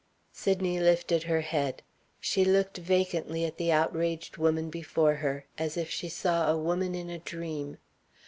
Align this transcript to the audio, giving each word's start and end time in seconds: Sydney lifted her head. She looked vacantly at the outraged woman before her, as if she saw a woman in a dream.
Sydney 0.33 0.79
lifted 0.79 1.21
her 1.29 1.41
head. 1.41 1.83
She 2.19 2.43
looked 2.43 2.77
vacantly 2.79 3.45
at 3.45 3.57
the 3.57 3.71
outraged 3.71 4.37
woman 4.37 4.71
before 4.71 5.13
her, 5.17 5.45
as 5.59 5.77
if 5.77 5.91
she 5.91 6.09
saw 6.09 6.49
a 6.49 6.57
woman 6.57 6.95
in 6.95 7.07
a 7.11 7.19
dream. 7.19 7.77